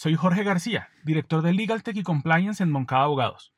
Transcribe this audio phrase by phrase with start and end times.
[0.00, 3.52] Soy Jorge García, director de Legal Tech y Compliance en Moncada Abogados.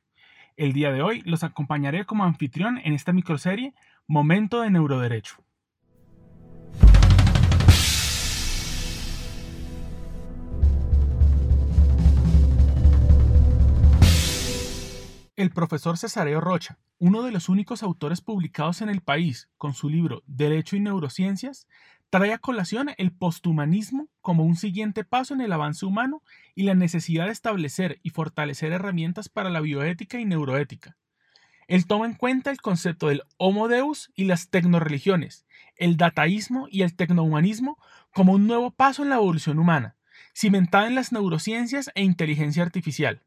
[0.57, 3.75] El día de hoy los acompañaré como anfitrión en esta microserie
[4.07, 5.45] Momento de Neuroderecho.
[15.37, 19.91] El profesor Cesareo Rocha, uno de los únicos autores publicados en el país con su
[19.91, 21.67] libro Derecho y Neurociencias,
[22.11, 26.23] trae a colación el posthumanismo como un siguiente paso en el avance humano
[26.55, 30.97] y la necesidad de establecer y fortalecer herramientas para la bioética y neuroética.
[31.69, 35.47] Él toma en cuenta el concepto del homo deus y las tecnoreligiones,
[35.77, 37.79] el dataísmo y el tecnohumanismo
[38.13, 39.95] como un nuevo paso en la evolución humana,
[40.35, 43.23] cimentada en las neurociencias e inteligencia artificial.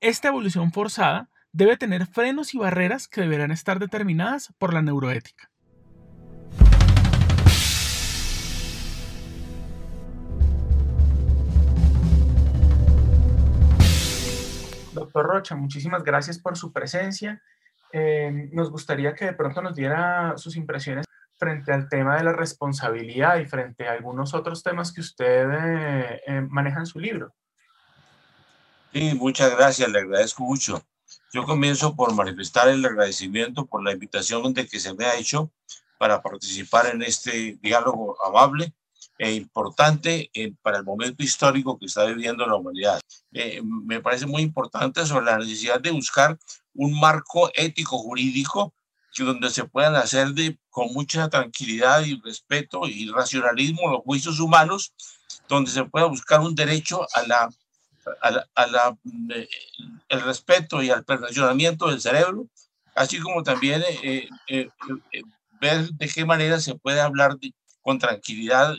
[0.00, 5.50] Esta evolución forzada debe tener frenos y barreras que deberán estar determinadas por la neuroética.
[15.16, 17.42] Doctor Rocha, muchísimas gracias por su presencia.
[17.90, 21.06] Eh, nos gustaría que de pronto nos diera sus impresiones
[21.38, 26.20] frente al tema de la responsabilidad y frente a algunos otros temas que usted eh,
[26.26, 27.32] eh, maneja en su libro.
[28.92, 30.82] Sí, muchas gracias, le agradezco mucho.
[31.32, 35.50] Yo comienzo por manifestar el agradecimiento por la invitación de que se me ha hecho
[35.98, 38.74] para participar en este diálogo amable
[39.18, 40.30] e importante
[40.62, 43.00] para el momento histórico que está viviendo la humanidad.
[43.32, 46.38] Eh, me parece muy importante sobre la necesidad de buscar
[46.74, 48.74] un marco ético jurídico
[49.14, 54.40] que donde se puedan hacer de, con mucha tranquilidad y respeto y racionalismo los juicios
[54.40, 54.92] humanos,
[55.48, 57.48] donde se pueda buscar un derecho a la
[58.20, 58.96] a la,
[59.34, 59.48] eh,
[60.08, 62.46] el respeto y al perfeccionamiento del cerebro,
[62.94, 64.68] así como también eh, eh,
[65.60, 67.36] ver de qué manera se puede hablar
[67.80, 68.74] con tranquilidad,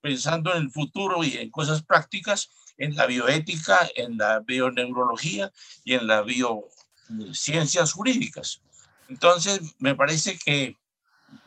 [0.00, 5.52] pensando en el futuro y en cosas prácticas, en la bioética, en la bioneurología
[5.84, 8.62] y en las biociencias jurídicas.
[9.08, 10.76] Entonces, me parece que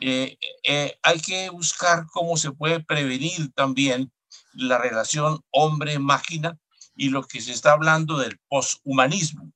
[0.00, 4.12] hay que buscar cómo se puede prevenir también
[4.54, 6.58] la relación hombre-máquina
[6.96, 9.52] y lo que se está hablando del poshumanismo.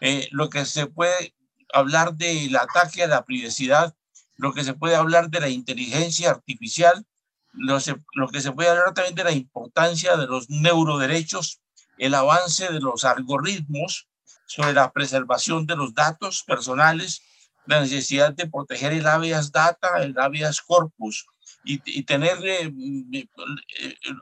[0.00, 1.34] Eh, lo que se puede
[1.72, 3.94] hablar del ataque a la privacidad,
[4.36, 7.04] lo que se puede hablar de la inteligencia artificial,
[7.52, 11.60] lo, que se puede hablar también de la importancia de los neuroderechos,
[11.98, 14.08] el avance de los algoritmos
[14.46, 17.22] sobre la preservación de los datos personales,
[17.66, 21.26] la necesidad de proteger el habeas data, el habeas corpus
[21.62, 22.72] y, tener eh,
[23.12, 23.26] eh,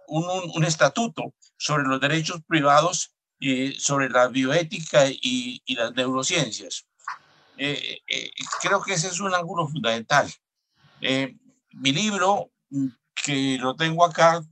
[0.09, 6.85] un, estatuto sobre los derechos privados y sobre la bioética y, las neurociencias.
[7.57, 8.31] Eh, eh,
[8.63, 10.33] creo que ese es un ángulo fundamental.
[11.01, 11.37] Eh,
[11.73, 12.51] mi libro,
[13.25, 14.43] que lo tengo acá,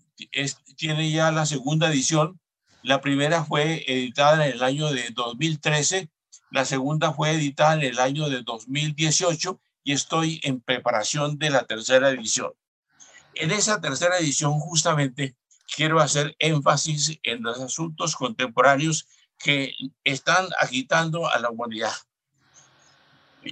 [0.76, 2.40] tiene ya la segunda edición.
[2.82, 6.08] La primera fue editada en el año de 2013,
[6.50, 11.64] la segunda fue editada en el año de 2018 y estoy en preparación de la
[11.64, 12.52] tercera edición.
[13.34, 15.36] En esa tercera edición justamente
[15.74, 19.06] quiero hacer énfasis en los asuntos contemporáneos
[19.38, 21.92] que están agitando a la humanidad.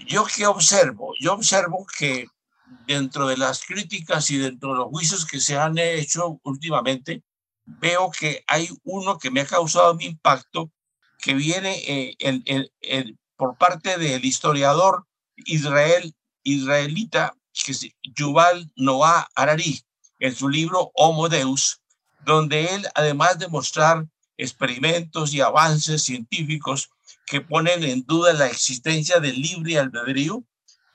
[0.06, 2.26] Yo que observo, yo observo que
[2.86, 7.22] dentro de las críticas y dentro de los juicios que se han hecho últimamente,
[7.64, 10.70] veo que hay uno que me ha causado un impacto
[11.18, 11.82] que viene
[12.18, 19.80] eh, por parte del historiador israel, israelita que es Yuval Noah Harari
[20.18, 21.80] en su libro Homo Deus,
[22.24, 26.90] donde él, además de mostrar experimentos y avances científicos
[27.26, 30.44] que ponen en duda la existencia del libre albedrío,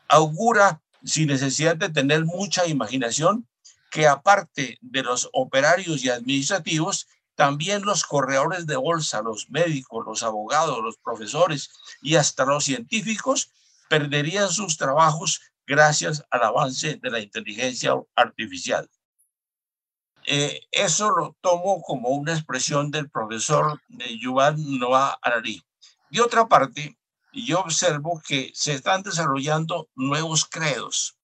[0.08, 3.48] augura, sin necesidad de tener mucha imaginación,
[3.92, 10.24] que aparte de los operarios y administrativos, también los corredores de bolsa, los médicos, los
[10.24, 11.70] abogados, los profesores
[12.02, 13.52] y hasta los científicos
[13.90, 18.90] perderían sus trabajos gracias al avance de la inteligencia artificial.
[20.26, 25.64] Eh, eso lo tomo como una expresión del profesor de Yuval Noah Harari.
[26.12, 26.99] De otra parte,
[27.34, 31.18] yo observo que se están desarrollando nuevos credos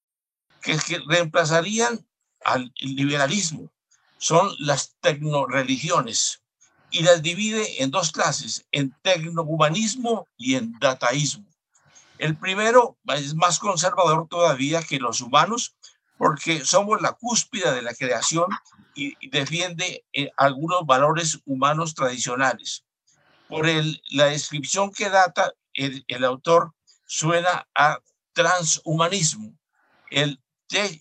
[0.62, 2.06] que, reemplazarían
[2.44, 3.72] al liberalismo.
[4.18, 6.42] Son las tecnoreligiones
[6.90, 11.46] y las divide en dos clases, en tecnohumanismo y en dataísmo.
[12.18, 15.76] El primero es más conservador todavía que los humanos
[16.16, 18.46] porque somos la cúspide de la creación
[18.94, 22.84] y, defiende eh, algunos valores humanos tradicionales.
[23.48, 26.72] Por el, la descripción que data el, autor
[27.06, 28.00] suena a
[28.32, 29.56] transhumanismo.
[30.10, 30.40] El,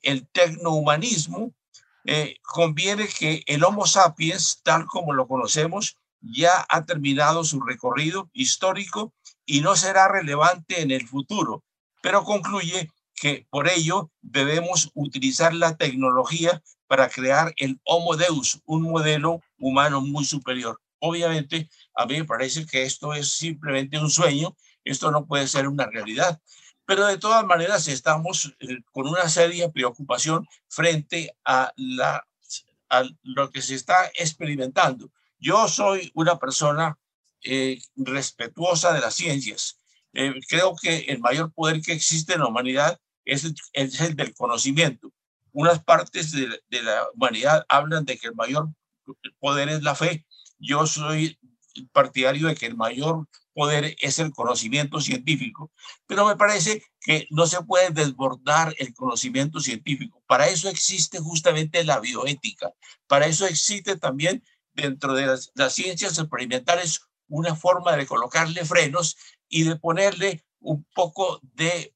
[0.03, 1.53] el tecnohumanismo
[2.05, 8.29] eh, conviene que el Homo sapiens, tal como lo conocemos, ya ha terminado su recorrido
[8.33, 9.13] histórico
[9.45, 11.63] y no será relevante en el futuro,
[12.01, 18.83] pero concluye que por ello debemos utilizar la tecnología para crear el Homo Deus, un
[18.83, 20.79] modelo humano muy superior.
[20.99, 25.67] Obviamente, a mí me parece que esto es simplemente un sueño, esto no puede ser
[25.67, 26.39] una realidad,
[26.85, 32.27] pero de todas maneras estamos eh, con una seria preocupación frente a, la,
[32.89, 35.09] a lo que se está experimentando.
[35.39, 36.97] Yo soy una persona
[37.41, 39.79] eh, respetuosa de las ciencias.
[40.13, 44.15] Eh, creo que el mayor poder que existe en la humanidad es el, es el
[44.15, 45.11] del conocimiento.
[45.51, 48.69] Unas partes de, de, la humanidad hablan de que el mayor
[49.39, 50.25] poder es la fe.
[50.59, 51.39] Yo soy
[51.91, 55.71] partidario de que el mayor poder es el conocimiento científico,
[56.07, 60.21] pero me parece que no se puede desbordar el conocimiento científico.
[60.27, 62.73] Para eso existe justamente la bioética,
[63.07, 64.43] para eso existe también
[64.73, 69.15] dentro de las, ciencias experimentales una forma de colocarle frenos
[69.47, 71.93] y de ponerle un poco de,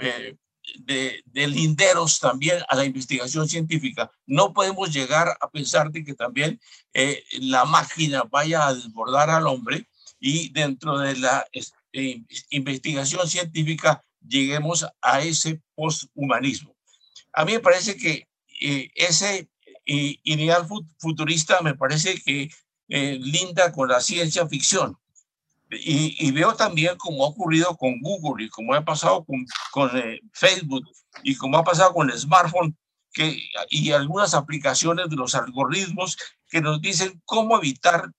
[0.00, 0.36] eh,
[0.78, 4.10] de, de, linderos también a la investigación científica.
[4.26, 6.60] No podemos llegar a pensar de que también
[6.94, 11.46] eh, la máquina vaya a desbordar al hombre y dentro de la
[11.92, 16.76] eh, investigación científica lleguemos a ese posthumanismo.
[17.32, 18.28] A mí me parece que
[18.60, 19.48] eh, ese
[19.84, 20.66] eh, ideal
[20.98, 22.50] futurista me parece que
[22.88, 24.96] eh, linda con la ciencia ficción.
[25.80, 30.20] Y, y, veo también como ha ocurrido con Google y como ha pasado con, eh,
[30.32, 30.84] Facebook
[31.22, 32.76] y como ha pasado con el smartphone
[33.12, 33.38] que,
[33.70, 36.16] y algunas aplicaciones de los algoritmos
[36.48, 38.10] que nos dicen cómo evitar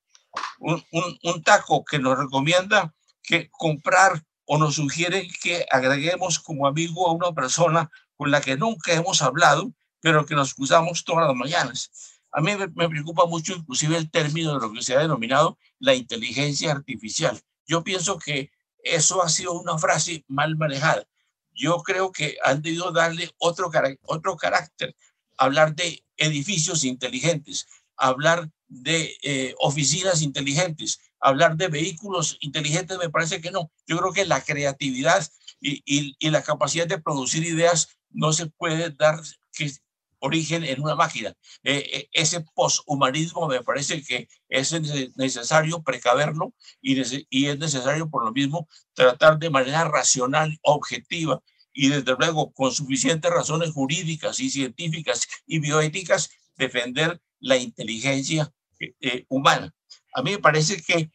[0.59, 0.83] un,
[1.23, 2.93] un, taco que nos recomienda
[3.23, 8.57] que comprar o nos sugieren que agreguemos como amigo a una persona con la que
[8.57, 11.91] nunca hemos hablado, pero que nos usamos todas las mañanas.
[12.37, 15.95] A mí me preocupa mucho inclusive el término de lo que se ha denominado la
[15.95, 17.41] inteligencia artificial.
[17.65, 18.51] Yo pienso que
[18.83, 21.07] eso ha sido una frase mal manejada.
[21.51, 23.71] Yo creo que han debido darle otro,
[24.03, 24.95] otro carácter,
[25.35, 33.41] hablar de edificios inteligentes, hablar de eh, oficinas inteligentes, hablar de vehículos inteligentes, me parece
[33.41, 33.71] que no.
[33.87, 35.27] Yo creo que la creatividad
[35.59, 39.19] y, y, y la capacidad de producir ideas no se puede dar
[39.53, 39.71] que
[40.19, 41.33] origen en una máquina.
[41.63, 44.73] Eh, eh, ese poshumanismo me parece que es
[45.15, 46.99] necesario precaverlo y,
[47.29, 51.41] y, es necesario por lo mismo tratar de manera racional, objetiva
[51.73, 59.25] y desde luego con suficientes razones jurídicas y científicas y bioéticas defender la inteligencia eh,
[59.29, 59.73] humana.
[60.13, 61.11] A mí me parece que,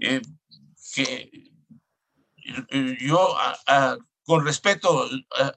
[0.00, 0.22] eh,
[0.94, 1.30] que
[3.00, 5.08] yo a, a, con respeto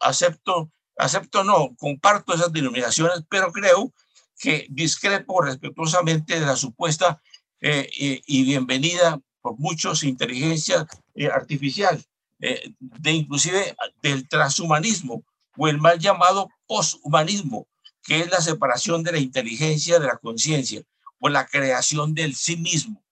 [0.02, 3.94] acepto acepto no, comparto esas denominaciones, pero creo
[4.38, 7.22] que discrepo respetuosamente de la supuesta
[7.62, 10.86] eh, y, y, bienvenida por muchos inteligencia
[11.16, 12.04] eh, artificial,
[12.40, 15.24] eh, de inclusive del transhumanismo
[15.58, 17.68] o el mal llamado poshumanismo,
[18.04, 20.82] que es la separación de la inteligencia de la conciencia
[21.20, 23.04] o la creación del sí mismo,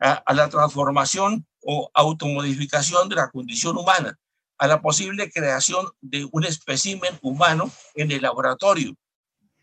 [0.00, 4.18] a, a la transformación o automodificación de la condición humana
[4.58, 8.96] a la posible creación de un espécimen humano en el laboratorio,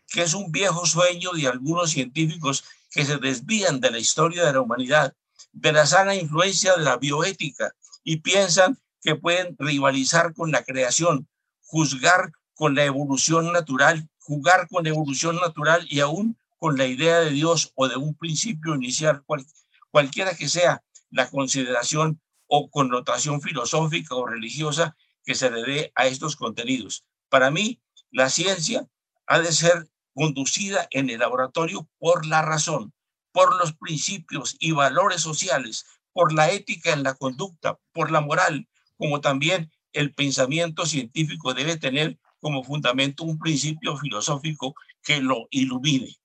[0.08, 4.52] que es un viejo sueño de algunos científicos que se desvían de la historia de
[4.52, 5.14] la humanidad,
[5.52, 7.72] de la sana influencia de la bioética
[8.04, 11.28] y piensan que pueden rivalizar con la creación,
[11.62, 17.20] juzgar con la evolución natural, jugar con la evolución natural y aún con la idea
[17.20, 19.44] de Dios o de un principio inicial, cual,
[19.90, 26.36] cualquiera que sea la consideración o connotación filosófica o religiosa que se le a estos
[26.36, 27.04] contenidos.
[27.28, 28.86] Para mí, la ciencia
[29.26, 32.92] ha de ser conducida en el laboratorio por la razón,
[33.32, 38.68] por los principios y valores sociales, por la ética en la conducta, por la moral,
[38.96, 46.16] como también el pensamiento científico debe tener como fundamento un principio filosófico que lo ilumine.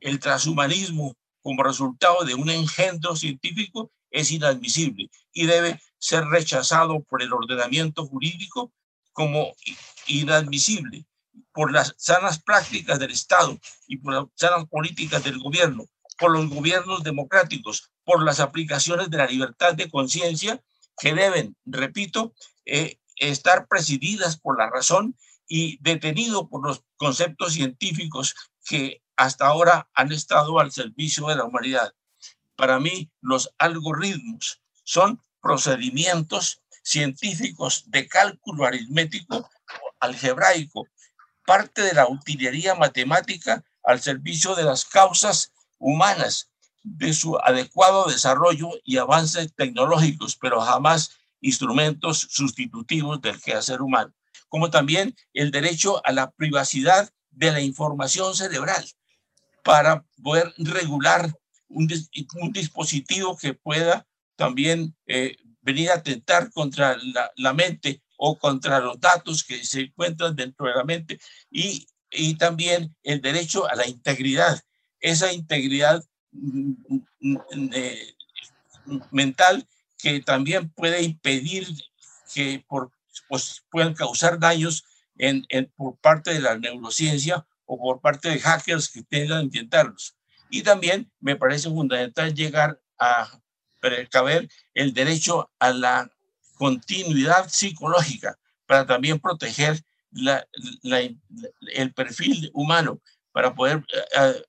[0.00, 7.20] El transhumanismo como resultado de un engendro científico es inadmisible y debe ser rechazado por
[7.20, 8.72] el ordenamiento jurídico
[9.12, 9.52] como
[10.06, 11.04] inadmisible
[11.52, 15.84] por las sanas prácticas del Estado y por las sanas políticas del gobierno,
[16.18, 20.62] por los gobiernos democráticos, por las aplicaciones de la libertad de conciencia
[20.98, 22.34] que deben, repito,
[22.66, 25.16] eh, estar presididas por la razón
[25.48, 31.44] y detenido por los conceptos científicos que hasta ahora han estado al servicio de la
[31.44, 31.92] humanidad.
[32.56, 39.48] Para mí, los algoritmos son procedimientos científicos de cálculo aritmético
[40.00, 40.86] algebraico,
[41.46, 46.50] parte de la utilería matemática al servicio de las causas humanas,
[46.82, 54.14] de su adecuado desarrollo y avances tecnológicos, pero jamás instrumentos sustitutivos del quehacer humano,
[54.48, 58.86] como también el derecho a la privacidad de la información cerebral
[59.62, 61.34] para poder regular
[61.74, 66.96] un, dispositivo que pueda también eh, venir a atentar contra
[67.36, 71.18] la, mente o contra los datos que se encuentran dentro de la mente
[71.50, 74.60] y, y también el derecho a la integridad,
[75.00, 78.14] esa integridad mm, mm, mm, eh,
[79.10, 79.66] mental
[79.98, 81.66] que también puede impedir
[82.34, 82.90] que por,
[83.28, 84.84] pues, puedan causar daños
[85.16, 90.16] en, por parte de la neurociencia o por parte de hackers que tengan intentarlos.
[90.54, 93.28] Y también me parece fundamental llegar a
[93.80, 96.08] precaver el derecho a la
[96.54, 99.82] continuidad psicológica para también proteger
[100.12, 100.46] la,
[101.74, 103.00] el perfil humano,
[103.32, 104.42] para poder eh, eh,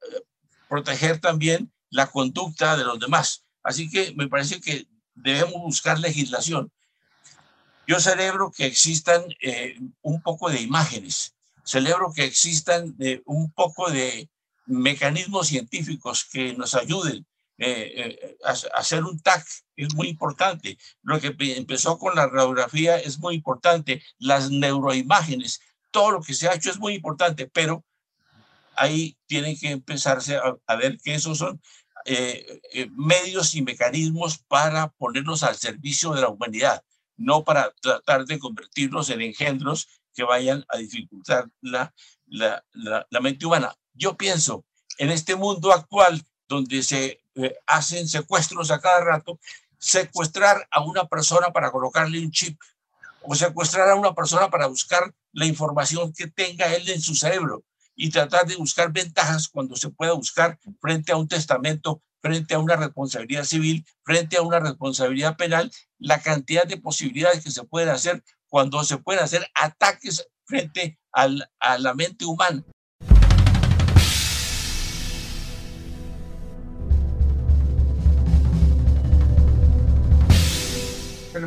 [0.69, 3.43] proteger también la conducta de los demás.
[3.63, 4.85] Así que me parece que
[5.15, 6.71] debemos buscar legislación.
[7.87, 11.33] Yo celebro que existan eh, un poco de imágenes,
[11.63, 12.95] celebro que existan
[13.25, 14.29] un poco de
[14.67, 17.25] mecanismos científicos que nos ayuden
[17.57, 18.37] eh, eh,
[18.73, 19.45] hacer un TAC
[19.75, 20.77] es muy importante.
[21.03, 24.03] Lo que empezó con la radiografía es muy importante.
[24.17, 27.85] Las neuroimágenes, todo lo que se ha hecho es muy importante, pero
[28.75, 31.61] ahí tienen que empezarse a, ver que esos son
[32.05, 32.59] eh,
[32.91, 36.83] medios y mecanismos para ponerlos al servicio de la humanidad,
[37.15, 41.93] no para tratar de convertirlos en engendros que vayan a dificultar la,
[42.25, 42.65] la,
[43.09, 43.73] la mente humana.
[43.95, 44.65] Yo pienso,
[44.97, 49.39] en este mundo actual donde se eh, hacen secuestros a cada rato,
[49.77, 52.59] secuestrar a una persona para colocarle un chip
[53.21, 57.63] o secuestrar a una persona para buscar la información que tenga él en su cerebro
[57.95, 62.59] y tratar de buscar ventajas cuando se pueda buscar frente a un testamento, frente a
[62.59, 67.89] una responsabilidad civil, frente a una responsabilidad penal, la cantidad de posibilidades que se pueden
[67.89, 72.63] hacer cuando se pueden hacer ataques frente a la mente humana.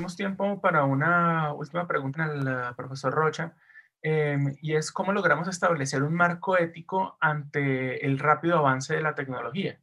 [0.09, 3.55] Tenemos tiempo para una última pregunta al profesor Rocha,
[4.03, 9.15] em, y es cómo logramos establecer un marco ético ante el rápido avance de la
[9.15, 9.79] tecnología.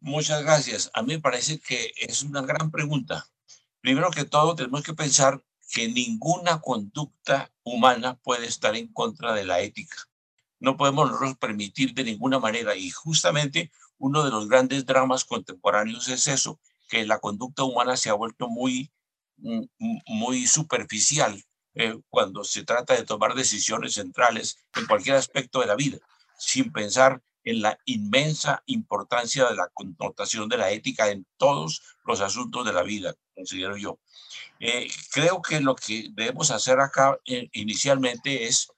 [0.00, 0.90] Muchas gracias.
[0.94, 3.26] A mí me parece que es una gran pregunta.
[3.80, 9.44] Primero que todo, tenemos que pensar que ninguna conducta humana puede estar en contra de
[9.44, 9.96] la ética.
[10.58, 16.08] No podemos nosotros permitir de ninguna manera, y justamente uno de los grandes dramas contemporáneos
[16.08, 16.58] es eso,
[16.88, 18.92] que la conducta humana se ha vuelto muy,
[20.06, 21.42] muy superficial
[21.74, 25.98] eh, cuando se trata de tomar decisiones centrales en cualquier aspecto de la vida,
[26.38, 32.20] sin pensar en la inmensa importancia de la connotación de la ética en todos los
[32.20, 33.98] asuntos de la vida, considero yo.
[34.60, 38.68] Eh, creo que lo que debemos hacer acá eh, inicialmente es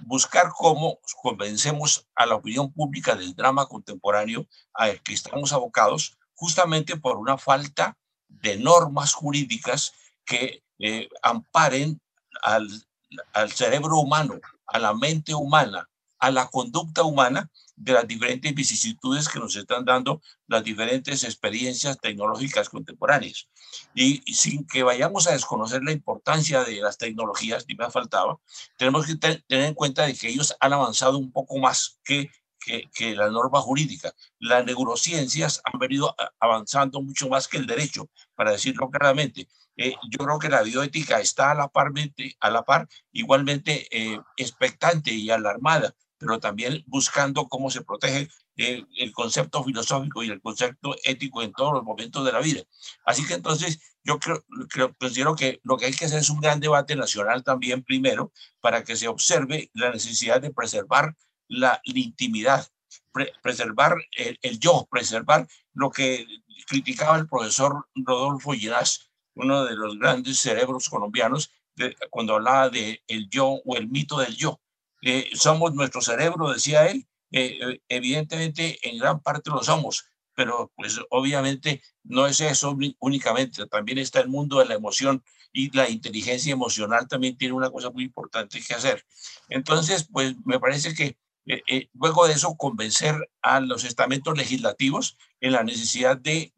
[0.00, 6.96] buscar cómo convencemos a la opinión pública del drama contemporáneo al que estamos abocados justamente
[6.96, 9.92] por una falta de normas jurídicas
[10.24, 12.00] que eh, amparen
[12.42, 12.66] al,
[13.34, 15.86] al cerebro humano, a la mente humana,
[16.18, 21.98] a la conducta humana de las diferentes vicisitudes que nos están dando las diferentes experiencias
[21.98, 23.48] tecnológicas contemporáneas.
[23.94, 28.38] Y, sin que vayamos a desconocer la importancia de las tecnologías, ni me faltaba,
[28.78, 32.30] tenemos que tener en cuenta de que ellos han avanzado un poco más que
[32.60, 34.12] que, la norma jurídica.
[34.38, 39.48] Las neurociencias han venido avanzando mucho más que el derecho, para decirlo claramente.
[39.76, 41.92] Eh, yo creo que la bioética está a la par,
[42.40, 48.84] a la par igualmente eh, expectante y alarmada, pero también buscando cómo se protege eh,
[48.98, 52.62] el concepto filosófico y el concepto ético en todos los momentos de la vida.
[53.06, 56.40] Así que entonces yo creo, creo, considero que lo que hay que hacer es un
[56.40, 61.16] gran debate nacional también primero para que se observe la necesidad de preservar
[61.50, 62.66] la, intimidad,
[63.42, 66.26] preservar el, yo, preservar lo que
[66.66, 71.52] criticaba el profesor Rodolfo Ginás, uno de los grandes cerebros colombianos,
[72.10, 74.60] cuando hablaba de el yo o el mito del yo.
[75.02, 80.04] Eh, somos nuestro cerebro, decía él, eh, eh, evidentemente en gran parte lo somos,
[80.34, 85.74] pero pues obviamente no es eso únicamente, también está el mundo de la emoción y
[85.74, 89.04] la inteligencia emocional también tiene una cosa muy importante que hacer.
[89.48, 95.16] Entonces, pues me parece que eh, eh, luego de eso convencer a los estamentos legislativos
[95.40, 96.52] en la necesidad de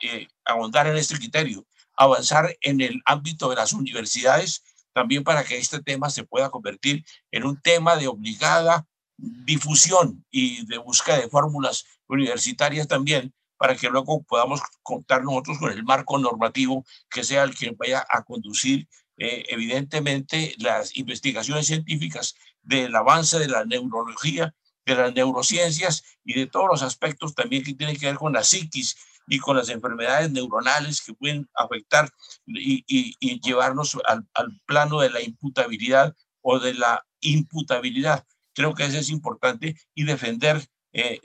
[0.00, 4.62] eh, ahondar en este criterio, avanzar en el ámbito de las universidades
[4.92, 8.86] también para que este tema se pueda convertir en un tema de obligada
[9.16, 15.72] difusión y de búsqueda de fórmulas universitarias también para que luego podamos contar nosotros con
[15.72, 18.88] el marco normativo que sea el que vaya a conducir
[19.18, 26.46] eh, evidentemente las investigaciones científicas del avance de la neurología, de las neurociencias y de
[26.46, 28.96] todos los aspectos también que tienen que ver con la psiquis
[29.26, 32.10] y con las enfermedades neuronales que pueden afectar
[32.46, 34.26] y, llevarnos al,
[34.64, 38.26] plano de la imputabilidad o de la imputabilidad.
[38.54, 41.20] Creo que eso es importante y defender eh,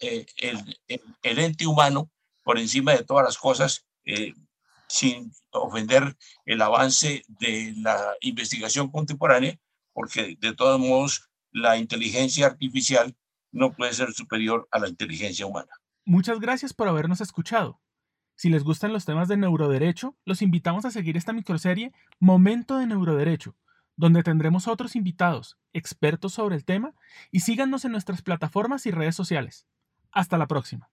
[0.00, 0.78] eh, el,
[1.22, 2.10] el, ente humano
[2.44, 3.84] por encima de todas las cosas
[4.90, 9.56] sin ofender el avance de la investigación contemporánea,
[9.92, 13.16] porque de todos modos la inteligencia artificial
[13.52, 15.70] no puede ser superior a la inteligencia humana.
[16.04, 17.80] Muchas gracias por habernos escuchado.
[18.36, 22.86] Si les gustan los temas de neuroderecho, los invitamos a seguir esta microserie Momento de
[22.86, 23.54] Neuroderecho,
[23.96, 26.94] donde tendremos otros invitados, expertos sobre el tema,
[27.30, 29.66] y síganos en nuestras plataformas y redes sociales.
[30.10, 30.90] Hasta la próxima.